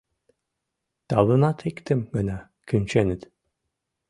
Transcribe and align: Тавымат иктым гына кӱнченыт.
Тавымат 1.09 1.59
иктым 1.69 2.01
гына 2.15 2.37
кӱнченыт. 2.67 3.21